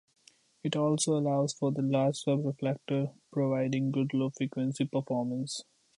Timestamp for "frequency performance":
4.31-5.63